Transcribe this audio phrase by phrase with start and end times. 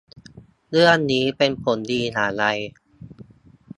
[0.71, 2.43] เรื่องนี้เป็นผลดีอย่างไร